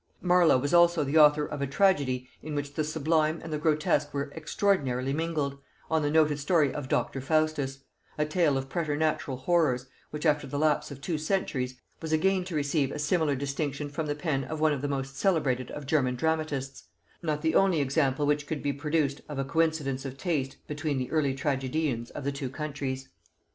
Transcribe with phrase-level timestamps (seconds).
[0.19, 4.11] Marlow was also the author of a tragedy, in which the sublime and the grotesque
[4.15, 5.59] were extraordinarily mingled,
[5.91, 7.21] on the noted story of Dr.
[7.21, 7.83] Faustus;
[8.17, 12.55] a tale of preternatural horrors, which, after the lapse of two centuries, was again to
[12.55, 16.15] receive a similar distinction from the pen of one of the most celebrated of German
[16.15, 16.85] dramatists:
[17.21, 21.11] not the only example which could be produced of a coincidence of taste between the
[21.11, 23.09] early tragedians of the two countries.